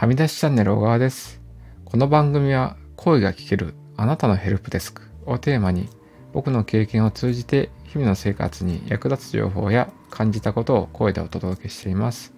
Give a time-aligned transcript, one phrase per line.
[0.00, 1.42] はみ出しチャンネル小川です。
[1.84, 5.90] この番組は声が聞けるあなたのヘルプデスクをテーマに
[6.32, 12.32] 僕の経験を通じて日々の生活に役立つ情報や感じたことを声でお届けしています。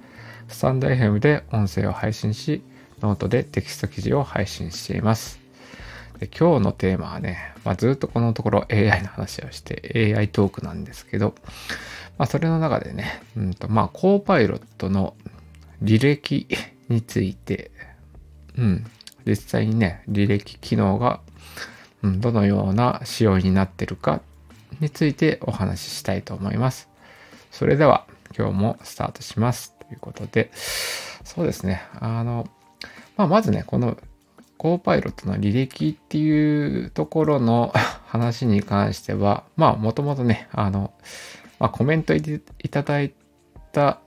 [0.48, 2.64] スタンド FM で音声を配信し、
[3.00, 5.38] ノートでテキスト記事を配信しています。
[6.18, 11.36] で今日のテーマはね、まあ、ずっとこのところ AI の話をして AI トークなんですけど、
[12.18, 15.15] まあ、それの中でね、うんとまあ、 Copilot の
[15.80, 16.48] 履歴
[16.92, 17.70] について、
[18.56, 18.84] うん、
[19.27, 21.20] 実際にね、履歴機能が、
[22.02, 24.20] うん、どのような仕様になってるか
[24.80, 26.88] についてお話ししたいと思います。
[27.51, 28.06] それでは
[28.37, 29.74] 今日もスタートします。
[29.78, 30.51] ということで、
[31.24, 32.48] そうですね、あの、
[33.16, 33.96] まあ、まずね、この
[34.56, 37.73] コーパイロットの履歴っていうところの
[38.06, 40.93] 話に関しては、まあ、もともとね、あの、
[41.59, 42.20] まあ、コメントい
[42.70, 43.12] ただい
[43.73, 44.01] た、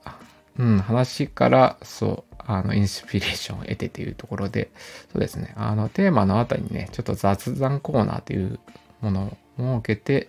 [0.58, 4.70] うん、話から、そう、あの、インスピレーションを得てというところで、
[5.12, 8.58] そうですね、あの、テーマのあたりにね、ちょっと雑談コーナーという
[9.00, 10.28] ものを設けて、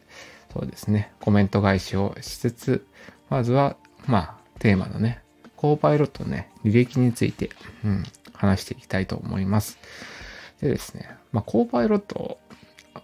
[0.53, 2.87] そうですね、コメント返しをしつつ、
[3.29, 5.21] まずは、まあ、テーマのね、
[5.55, 7.51] コーパイロットのね、履歴について、
[7.85, 9.77] うん、話していきたいと思います。
[10.61, 12.39] でですね、まあ、コーパイロット、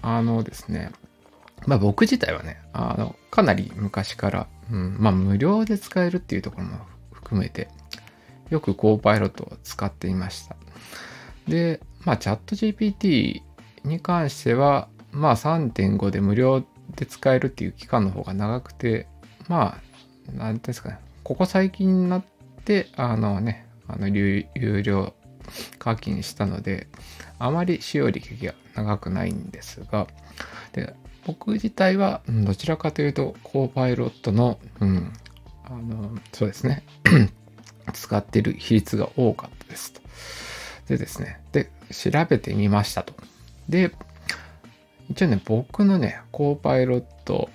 [0.01, 0.91] あのですね、
[1.67, 6.79] まあ僕自体はね、あの、かなり昔から、うん、まあ無料で使えるっていうところも
[7.11, 7.69] 含めて、
[8.53, 10.55] よくコーパイロットを使っていました。
[11.47, 13.41] で、まあチャット GPT
[13.83, 16.63] に関しては、まあ3.5で無料
[16.95, 19.07] で使えるっていう期間の方が長くて、
[19.47, 19.79] ま
[20.29, 22.23] あ、なんですかね、ここ最近になっ
[22.63, 24.45] て、あのね、あの有
[24.83, 25.15] 料
[25.79, 26.87] 課金したので、
[27.39, 30.07] あまり使用歴が長くないんですが、
[30.73, 30.93] で
[31.25, 35.11] 僕自体はどちらかというと、コーパイロットの、うん、
[35.63, 36.83] あの、そうですね、
[37.91, 40.01] 使ってる比率が多かったですと。
[40.87, 43.13] でですね、で、調べてみましたと。
[43.69, 43.91] で、
[45.09, 47.49] 一応ね、僕のね、コーパイロット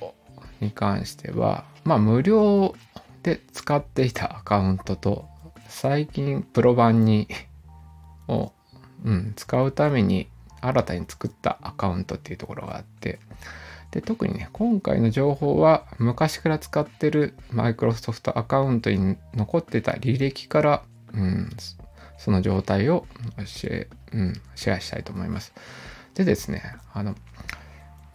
[0.61, 2.75] に関しては、まあ、無料
[3.23, 5.27] で使っていたアカウントと、
[5.69, 7.29] 最近プロ版に
[8.29, 8.53] を、
[9.05, 10.29] うん、使うために
[10.61, 13.19] 新たに作ったアカウントっていうところがあって
[13.91, 20.83] で特にね今回の情報は昔から使ってるマイクロソフトアカウントに残ってた履歴から、
[21.15, 21.51] うん、
[22.19, 23.07] その状態を
[23.47, 25.55] シェ,、うん、シェアしたいと思います。
[26.15, 26.63] でですね
[26.93, 27.15] あの、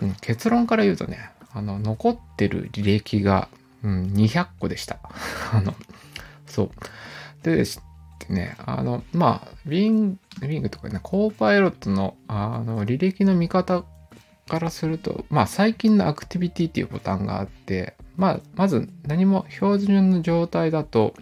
[0.01, 3.49] うん、結論から言うとねあの残ってる履歴が、
[3.83, 4.99] うん、200個でした。
[5.51, 5.73] あの
[6.45, 6.71] そう。
[7.41, 7.81] でです
[8.29, 13.83] ね、あの、まあ、ビング、ビングとかね、コーパイロットの、あの、履歴の見方
[14.47, 21.13] からすると、まあ、最近のアクティビティっていうボタンがあって、まあ、まず何も標準の状態だと、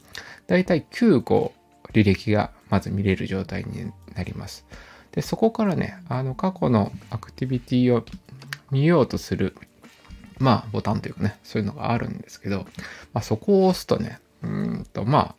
[0.48, 1.54] だいたい9個
[1.94, 4.66] 履歴がまず見れる状態になります。
[5.12, 8.04] で、そこからね、あの、過去のアクティビティを
[8.72, 9.56] 見ようとする、
[10.40, 12.66] まあ、ボタンというかね、そういうのがあるんですけど、
[13.14, 15.36] まあ、そこを押すとね、うんと、ま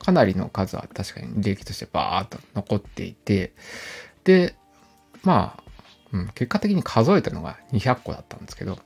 [0.00, 3.52] あ、かなりの数は確かに利益としてバーっと残っていて、
[4.24, 4.56] で、
[5.22, 5.61] まあ、
[6.12, 8.78] うん、結果的に数えたのが200個だったんですけど、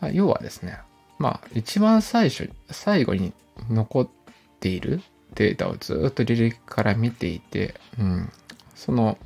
[0.00, 0.78] まあ、要はですね、
[1.18, 3.32] まあ、一番最初、最後に
[3.68, 4.08] 残っ
[4.60, 5.02] ている
[5.34, 8.30] データをずっと履歴から見ていて、うん、
[8.74, 9.18] その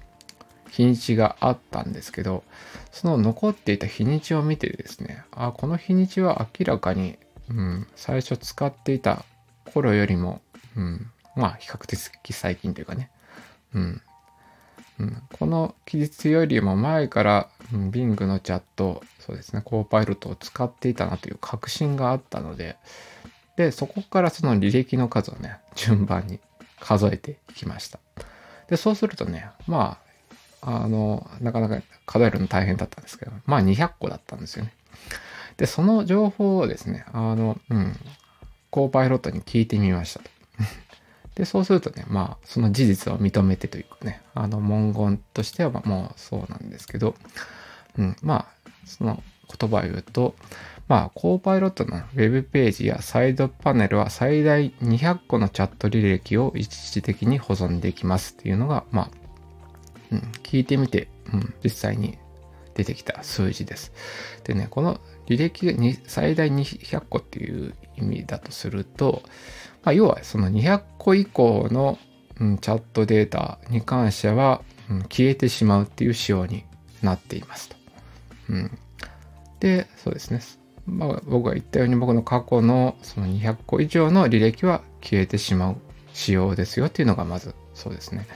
[0.70, 2.44] 日にちがあったんですけど、
[2.90, 7.18] その残っていた日にちを見てですね、あ、この日にちは明らかに、
[7.50, 9.24] うん、最初使っていた
[9.66, 10.40] 頃よりも、
[10.76, 13.10] うん、まあ、比較的最近というかね。
[13.74, 14.02] うん。
[14.98, 22.76] うん、この記述よりも前から、うん、Bing のチャット、そうですね、コーパイロットを使っていたなという確信があったので、
[23.56, 26.40] で、そこからその履歴の数をね、順番に
[26.80, 27.98] 数えていきました。
[28.68, 29.98] で、そうするとね、ま
[30.60, 34.72] あ、あの、なかなか数えるの大変だったんですけど、まあ200個だったんですよね。
[35.56, 37.96] で、その情報をですね、あの、うん、
[38.70, 40.30] コーパイロットに聞いてみましたと。
[41.34, 47.14] で、そうするとね、まあ、その事実を認めてというかね、あの文言としてはもうそうなんですけど、
[47.98, 49.22] うん、まあ、その
[49.58, 50.34] 言葉を言うと、
[50.88, 59.10] まあ、コーパイロットのウェブページやサイドパネルは最大200個のチャット履歴を一時的に保存できますっていうのが、まあ、
[60.10, 62.18] うん、聞いてみて、うん、実際に
[62.74, 63.92] 出てきた数字です。
[64.44, 65.72] でね、この履歴が
[66.06, 69.22] 最大200個っていう意味だとすると、
[69.84, 71.98] まあ、要はその200個以降の、
[72.40, 76.64] うん、チャットデータに関しては、うん、消えてしまうっていう仕様に
[77.02, 77.76] なっていますと。
[78.50, 78.78] うん、
[79.60, 80.40] で、そうですね。
[80.86, 85.76] まあ、僕が言ったように僕の過去のその200個以上の履歴は消えてしまう
[86.12, 88.26] 仕様ですよっていうのがまずそうですね。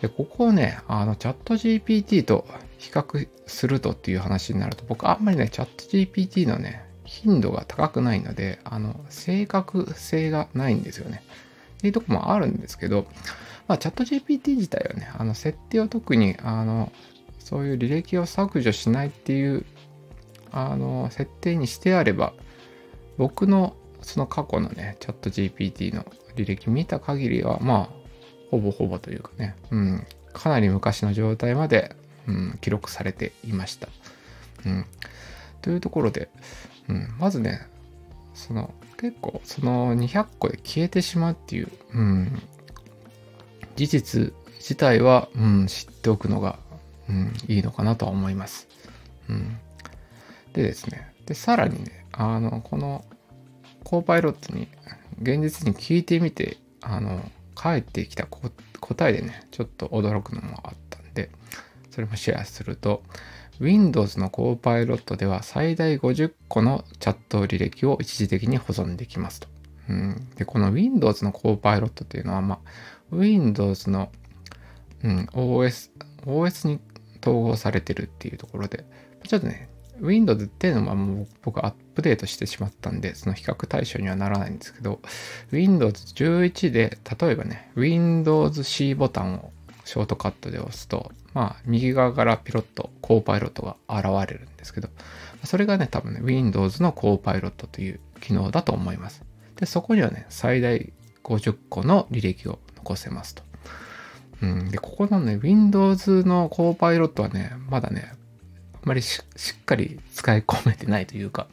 [0.00, 2.46] で、ここをね、あの、チャット GPT と
[2.78, 11.22] 比較するとっていう話になると、僕あんまりね、チャット GPT のね、頻度が高くないので、あの、正確性がないんですよね。
[11.78, 13.06] っていうとこもあるんですけど、
[13.68, 16.90] まあ、チャット GPT 自体はね、あの、設定を特に、あの、
[17.38, 19.66] そういう履歴を削除しないっていう、
[20.52, 22.32] あの、設定にしてあれば、
[23.18, 27.88] 僕のその過去のね、チャット GPT の履歴見た限りは、まあ、
[28.50, 31.94] ほぼほぼというかね、うん、かなり昔の状態まで、
[32.26, 33.88] うん、記録されていました。
[34.64, 34.86] うん、
[35.60, 36.30] というところで、
[36.88, 37.66] うん、まずね、
[38.34, 42.42] その結構その200個で消えてしまうっていう、うん、
[43.76, 46.58] 事実自体は、うん、知っておくのが、
[47.08, 48.68] うん、いいのかなとは思います。
[49.28, 49.58] うん、
[50.52, 53.04] でですね、で、さらにね、あの、この
[53.84, 54.68] コーパイロットに
[55.20, 61.30] 現実に聞いてみて、あの、返ってきた答えでね、ちょっと驚くのもあったんで、
[61.90, 63.02] それもシェアすると、
[63.62, 69.48] Windows のコーパイロットでは最大50個のチャット履歴を一時的に保存できますと。
[69.88, 74.10] うん、で、この Windows のコーパイロットっていうのは、まあ、Windows の、
[75.04, 75.90] うん、OS、
[76.26, 76.80] OS に
[77.22, 78.84] 統合されてるっていうところで、
[79.28, 79.68] ちょっとね、
[80.00, 85.00] Windows っていうのはもう僕アップデートしてしまったんで、その比較対象にはならないんですけど、
[85.52, 89.52] Windows 11で、例えばね、Windows C ボタンを
[89.84, 94.88] ショートカットで押すと、まあ、右側からピロット、コーパイロットが現れるんですけど、
[95.44, 99.24] それがね、多分ね、Windows のコーパイロットという機能だと思います。
[99.56, 100.92] で、そこにはね、最大
[101.24, 103.42] 50個の履歴を残せますと。
[104.42, 108.12] うん、で、ここのね、Windows のコーパイロットはね、まだね、
[108.74, 109.22] あんまりし
[109.60, 111.46] っかり使い込めてないというか、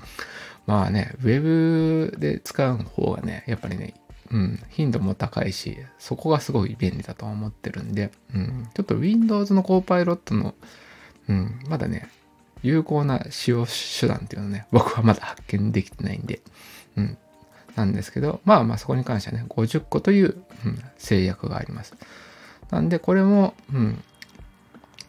[0.66, 3.94] まあね、ウェブで使う方がね、やっぱりね、
[4.32, 10.54] うん、頻度も高いし、そこがすごい便利だと思ってるんで、うん、ちょっと Windows の Copilot の、
[11.28, 12.10] うん、まだね、
[12.62, 16.42] 有効な使用手段っていうのね、僕はまだ発見できてないんで、
[16.96, 17.18] うん、
[17.76, 21.96] なんですけど、まあまあそこに関してはね、50個という、うん、制約があります。
[22.70, 24.04] なんでこれも、うん、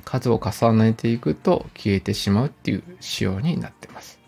[0.04, 4.18] 数を重ねていくと消えてしまうっていう仕様になってます。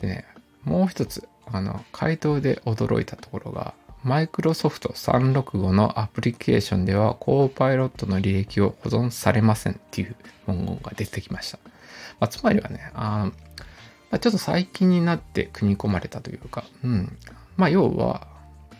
[0.00, 0.26] でね、
[0.64, 3.74] もう一つ、あの、回答で驚いたところが、
[4.06, 10.14] マイクロソフト365のアプリケーションでは、コーパイロットの履歴を保存されませんっていう
[10.46, 11.58] 文言が出てきました。
[12.20, 13.32] まあ、つまりはね、あ
[14.12, 17.18] まあ、ちょっと最近になって組み込まれたというか、うん。
[17.56, 18.28] まあ、要は、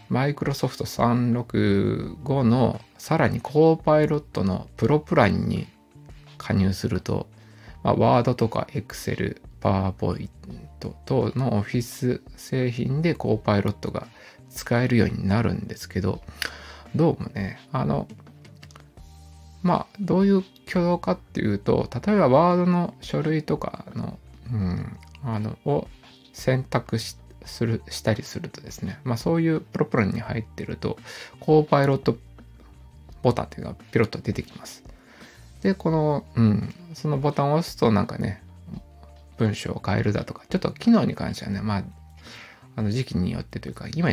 [0.08, 5.66] マイクロソフト365のさらにコーパイロットのプロプランに
[6.38, 7.26] 加入すると、
[7.82, 10.28] まあ、Word とか Excel、PowerPoint
[10.78, 14.06] 等の Office 製品で Copilot が
[14.50, 16.22] 使えるようになるんですけど、
[16.94, 18.08] どうもね、あの、
[19.62, 24.18] まあ、どういう挙動かっていうと、例えば Word の書類とかの、
[24.52, 25.88] うん、あの、を
[26.32, 30.98] 選択しするしたりするとですね、まあそういうプロプランに入ってると、
[31.40, 32.16] コーパイロット
[33.22, 34.84] ボタンっていうのがピロッと出てきます。
[35.62, 38.42] で、この、うん、そのボタンを押すとなんかね、
[39.38, 41.84] 文章を変えるだとか、ちょっと機能に関してはね、まあ、
[42.76, 44.10] あの時期によってというか、今、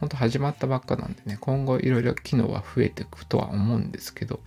[0.00, 4.40] 本当始まったばっかなんでね、今後いろいろ機能は増えていくとは思うんですけど、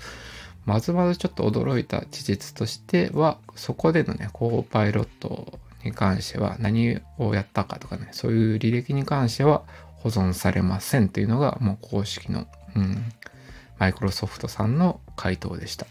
[0.65, 9.63] まずまずちょっと驚いた事実としては、そこでのね、コーパイロットに関しては何をやったかとかね、そういう履歴に関しては
[9.97, 13.03] 保存されませんというのが、もう公式の、うん、
[13.79, 15.87] マイクロソフトさんの回答でした。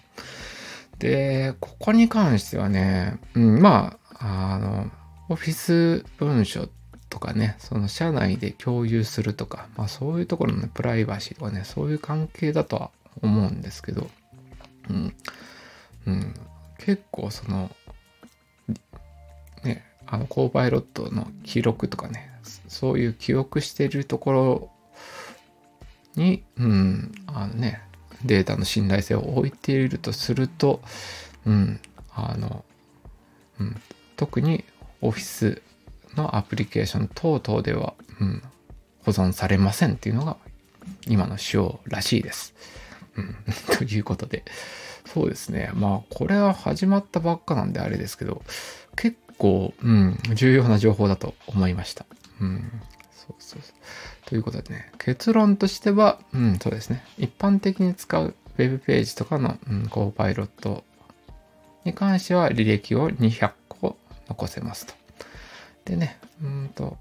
[0.99, 4.90] で、ここに関してはね、うん、まあ、あの、
[5.28, 6.68] オフィス文書
[7.08, 12.90] とかね、その社内で共有するとか、まあそういうところの、プライバシーとかね、そういう関係だとは
[13.22, 14.08] 思うんですけど、
[14.90, 15.14] うん、
[16.06, 16.34] うん、
[16.78, 17.70] 結構その、
[19.64, 22.30] ね、あの、コーパイロットの記録とかね、
[22.68, 24.70] そういう記憶してるところ
[26.16, 27.82] に、うん、あのね、
[28.24, 30.80] データの信頼性を置いているとすると、
[31.46, 31.80] うん、
[32.14, 32.64] あの、
[33.60, 33.76] うん、
[34.16, 34.64] 特に
[35.00, 35.62] オフィス
[36.16, 38.42] のアプリケーション等々では、うん、
[39.04, 40.36] 保存されませんっていうのが
[41.06, 42.54] 今の仕様らしいです。
[43.16, 43.36] うん、
[43.76, 44.44] ということで、
[45.06, 45.70] そうですね。
[45.74, 48.42] まあ、これは始まったばっかなんであれですけど、
[48.96, 52.04] 結構、うん、重要な情報だと思いました。
[52.40, 52.70] うん、
[53.12, 53.74] そうそうそう。
[54.28, 57.02] ということでね、結論としては、うん、そうですね。
[57.16, 60.84] 一般的に使うウェブページとかの、うん、コーパイロット
[61.84, 63.96] に関しては履歴を200個
[64.28, 64.98] 残せますと。
[65.88, 66.99] でね、うんと、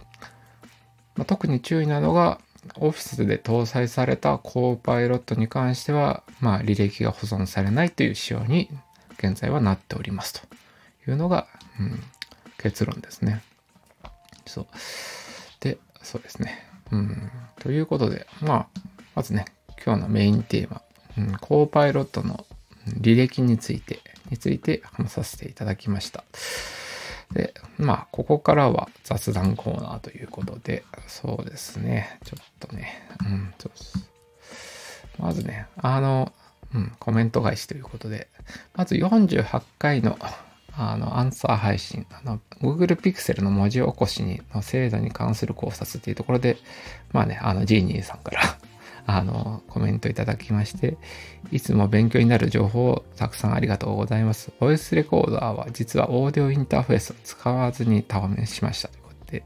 [1.16, 2.40] まあ、特に注意なのが、
[2.80, 8.70] オフィスで搭載されたコーパイロットに関しては、まあ、履歴が保存されないという仕様に
[9.18, 10.42] 現在はなっておりますと
[11.10, 11.48] いうのが、
[11.80, 12.04] うん、
[12.58, 13.42] 結論ですね。
[14.46, 14.68] そう。
[15.60, 16.66] で、そうですね。
[16.92, 17.32] うん。
[17.60, 18.80] ということで、まあ、
[19.16, 19.46] まずね、
[19.86, 20.82] 今日のメインテーマ、
[21.18, 22.46] うん、コーパイロットの
[22.88, 26.24] 履歴について、について話させていただきました。
[27.34, 33.72] で、まあ、ここからは雑談コーナーということで、そうですね、ちょっとね、うん、そう
[35.22, 36.32] まずね、あの、
[36.74, 38.28] うん、コメント返しということで、
[38.76, 40.18] まず48回の
[40.80, 46.58] あの、アンサー配信、あの、Google Pixel の文字起こしにの精度に関する考察っていうところで、
[47.12, 48.42] まあね、あの、ジーニーさんから
[49.10, 50.98] あの、コメントいただきまして、
[51.50, 54.52] いつも勉強になる情報をたくさんありがとうございます。
[54.60, 59.44] ボイスレコーダーは実はオーディオインターフェースを使わずに試しましたということで、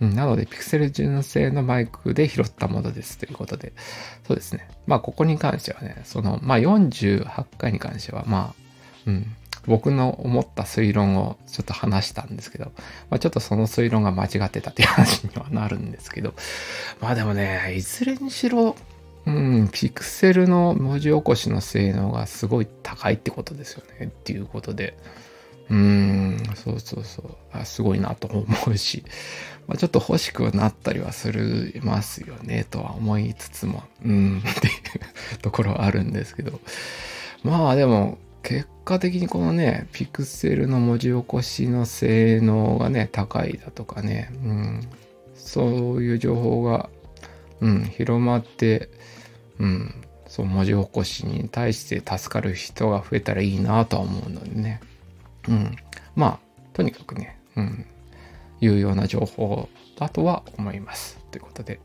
[0.00, 3.74] なので、ピクセル純正のマイクで拾ったものですということで、
[4.26, 4.68] そうですね。
[4.88, 8.62] まあ、ここに関してはね、その、まあ、48回に関しては、まあ、
[9.06, 9.26] うん、
[9.66, 12.72] 僕の思った推論をちょっと話したんですけど、
[13.10, 16.34] まあ、ちょっとその推論が間違ってたっていう話にはなるんですけど、
[17.00, 18.76] まあでもね、いずれにしろ、
[19.26, 24.06] うん、ピクセルの文字起こしの性能がすごい高いってことですよね。
[24.06, 24.96] っていうことで、
[25.68, 27.36] うん、そうそうそう。
[27.52, 29.04] あすごいなと思うし、
[29.68, 34.70] まあ、ちょっと欲しくなったりはするますよね、とは思いつつも、うん、ってい
[35.34, 36.60] うところはあるんですけど。
[37.44, 44.80] まあでも、結果的にこのね、ピクセルの文字起こしの性能がね、高いだとかね、うん、
[45.34, 46.90] そういう情報が、
[47.60, 48.90] うん、広まって、
[49.60, 49.94] うん、
[50.26, 54.80] そう、文字起こしに対して助かる人が増えたらいいなとは思うのでね、
[55.48, 55.76] うん、
[56.16, 56.38] まあ、
[56.72, 57.86] とにかくね、うん、
[58.60, 61.20] 有用な情報だとは思います。
[61.30, 61.78] ということで、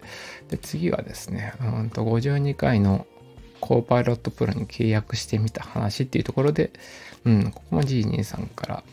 [0.50, 3.06] で次はですね、うんと52回の
[3.66, 6.72] コーパイロットプロに契約してみた話っていうところで、
[7.26, 8.84] うん、ここもジーニーさんから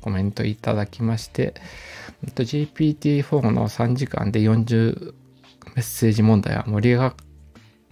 [0.00, 1.52] コメントいただきまして、
[2.34, 5.12] GPT-4 の3時間で40
[5.76, 7.14] メッセージ問題は盛り上がっ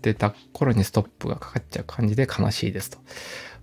[0.00, 2.98] てた頃にストップがかかっちゃう感じで悲しいですと。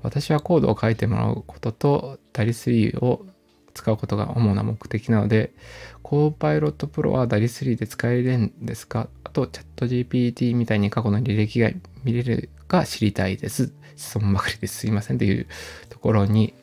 [0.03, 3.25] 私はコードを書いてもらうことと、ダリ3を
[3.73, 5.53] 使うことが主な目的なので、
[6.03, 9.09] コーパイロットプロはダリ3で使えるんですか？
[9.23, 11.71] あと、チャット GPT みたいに過去の履歴が
[12.03, 13.71] 見れるか知りたいです。
[13.95, 15.47] 質問ばかりですいませんという
[15.89, 16.53] ところに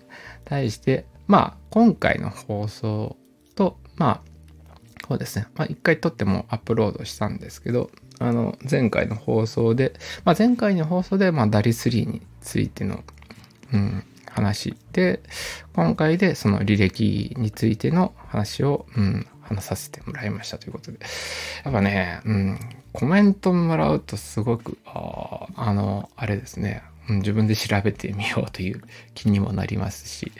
[0.44, 3.16] 対して、まあ、今回の放送
[3.54, 5.46] と、まあ、そうですね。
[5.54, 9.92] まあ、一回撮ってもアップロードしたんですけど、あの、前回の放送で、
[10.24, 13.04] まあ、前回の放送で、まあ、ダリ3についての、
[13.72, 15.20] うん、話で、
[15.74, 20.98] 今回でその履歴についての話を、うん、話させてもらいましたということで。
[21.64, 22.58] やっぱね、うん、
[22.96, 28.80] コメントもらうとすごく、ああの、あれですね、うん、自分で調べてみようという
[29.14, 30.32] 気にもなりますし、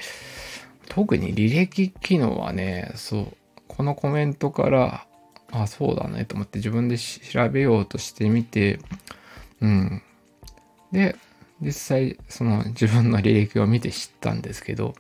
[0.89, 3.37] 特に履歴機能はね、そう、
[3.69, 5.07] このコメントから、
[5.53, 8.81] あ、そうだねと思って自分で調べようとしてみて、
[9.61, 10.03] うん。
[10.93, 11.15] で、
[11.61, 14.95] 実際、その自分の履歴を見て知ったんですけど、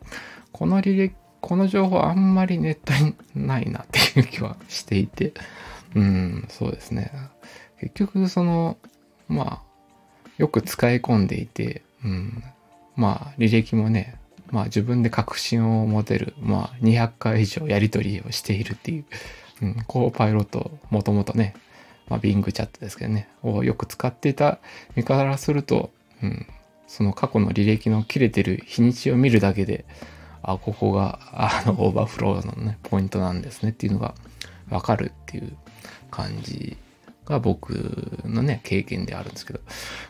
[0.52, 3.14] この履歴この情報あんまりネットに
[3.46, 5.32] ないなっていう気はしていて、
[5.97, 7.11] うん、そうですね。
[7.81, 8.76] 結局、その、
[9.29, 9.62] まあ、
[10.38, 12.45] よく使い込んでいて、うん、
[12.95, 14.19] まあ、履歴もね、
[14.50, 19.05] まあ自分で確信を持てる、まあ200回以上やり取りをしているっていう、
[19.62, 21.55] うん、コーパイロット、もともとね、
[22.09, 24.59] まあ、ビングチャットですけどね、をよく使っていた
[24.95, 25.91] 身からすると、
[26.23, 26.47] うん、
[26.87, 29.85] その過去の履歴の切れてる日にちを見るだけで、
[30.43, 34.15] あ、ここが、あの、オーバーフローのね、ポイントなんですねっていうのが
[34.71, 35.57] わかるっていう
[36.11, 36.76] 感じ
[37.25, 37.73] が僕
[38.25, 39.61] のね、経験であるんですけど、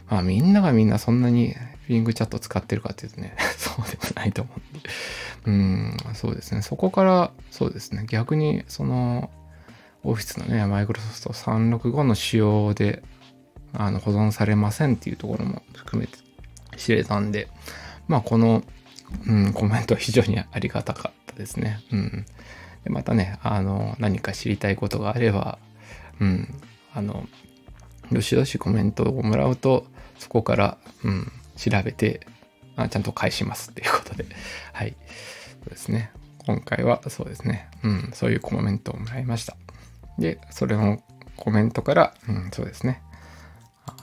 [0.09, 1.55] まあみんながみんなそんなに
[1.89, 4.89] リングチャット使ってるかっていうとね、 そうでもないと思うんで、
[5.47, 9.31] うん、そうですね、そこから、そうですね、逆にその、
[10.03, 13.03] オフィスのね、マイクロソフト365の仕様で、
[13.73, 16.19] あの、保存されませんっていうところも含めて
[16.77, 17.49] 知れたんで、
[18.07, 18.63] まあこの
[19.27, 21.81] うん、コメントは非常にありがたかったですね。
[21.93, 22.27] うん。
[22.85, 25.59] でまたね、あの、何か知りたいことがあれば、
[26.21, 26.55] うん、
[26.95, 27.27] あの、
[28.11, 29.87] よしよしコメントをもらうと、
[30.19, 32.27] そこから、うん、調べて
[32.77, 34.27] あ、ちゃんと返しますっていうことで、
[34.73, 34.95] はい。
[35.65, 36.11] そうですね。
[36.47, 37.69] 今回はそうですね。
[37.83, 39.57] うん、そういうコメントをもらいました。
[40.19, 41.03] で、それの
[41.37, 43.03] コメントから、うん、そうですね。
[43.87, 43.97] あ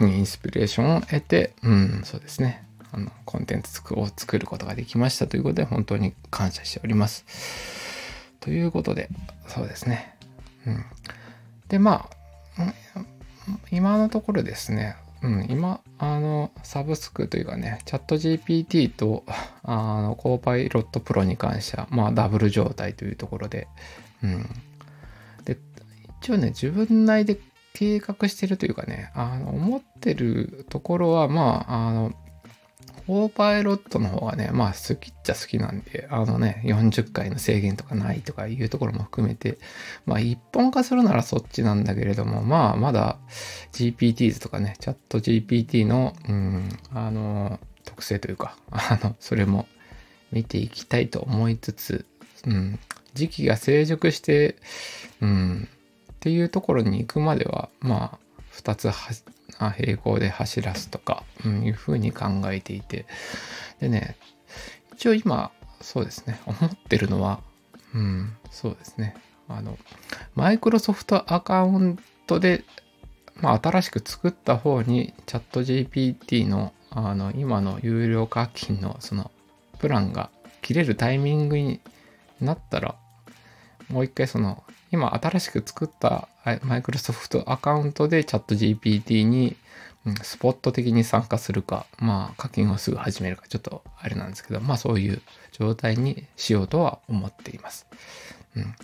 [0.00, 2.64] の、インスピレーションを得て、うん、そうですね。
[2.92, 7.24] あのコンテンツを作ることができましたということで本当に感謝しております。
[8.40, 9.08] ということで、
[9.48, 10.14] そうですね。
[10.66, 10.84] うん。
[11.68, 12.08] で、ま
[12.58, 12.72] あ、
[13.70, 19.24] 今のところですね、うん、今、あの、サブスクというかね、チャット GPT と、
[19.62, 23.68] あの、コーパイロットプロに関しては、まあ、ダブル状態というところで、
[24.22, 24.48] うん。
[25.44, 25.58] で、
[26.20, 27.38] 一応ね、自分内で
[27.72, 32.12] 計画してるというかね、あの、思ってるところは、まあ、あの、
[33.06, 39.58] コーパイロットの方がね、まあ好きっちゃ好きなんで、あのね、40回の制限とかないとかいうところも含めて、
[40.06, 43.18] まあ一本化するならそっちなんだけれども、まあまだ
[43.72, 49.68] GPTs とかね、チャット GPT の、うん、あの、特性というか、あの、それも
[50.32, 52.06] 見ていきたいと思いつつ、
[52.44, 52.78] うん、
[53.14, 54.56] 時期が成熟して、
[55.20, 55.68] うん、
[56.12, 58.18] っていうところに行くまでは、まあ、
[58.52, 58.90] 2つ
[59.58, 63.06] 並行で走らすとか、うん、いうふうに考えていて。
[63.80, 64.16] でね、
[64.94, 67.40] 一応今、そうですね、思ってるのは、
[67.94, 69.14] うん、そうですね。
[69.48, 69.78] あの、
[70.34, 72.64] マイクロソフトアカウントで、
[73.36, 79.30] まあ、新しく作った方にチャット GPT の、あの、今の有料課金のその
[79.78, 80.30] プランが
[80.62, 81.80] 切れるタイミングに
[82.40, 82.96] なったら、
[83.88, 84.62] もう一回その
[84.92, 86.28] 今新しく作った
[86.62, 89.56] マイクロソフトアカウントでチャット GPT に、
[90.22, 95.20] スポット的に参加するか、まあ課金をすぐ始めるか、ちょっとあれなんですけど、まあそういう
[95.52, 97.86] 状態にしようとは思っています。
[98.54, 98.74] うん、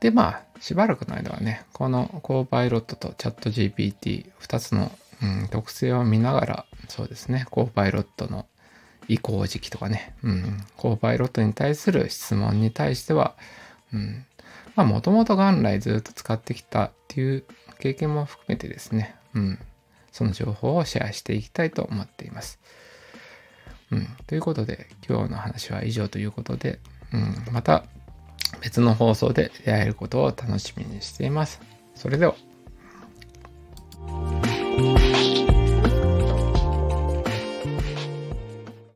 [0.00, 4.90] で、まあしばらくの間はね、このコーパイロットとチャット GPT2 つの、
[5.22, 8.46] うん、特性を見ながら、そうですね、コーパイロットの
[9.08, 13.34] 移行時期とかね、うん、コーパイロットに対する質問に対しては、
[13.92, 14.26] うん、
[14.76, 17.44] まあもともと元来ずっと使ってきたっていう
[17.78, 19.58] 経験も含めてですね、うん、
[20.12, 22.58] その情報をシェアしていきたいと思っています。
[23.90, 26.78] うん、ということで今日の話は以上ということで、
[27.12, 27.84] うん、また
[28.60, 31.60] 別の放送で出会えることを楽しみにしています。
[31.94, 32.34] それでは。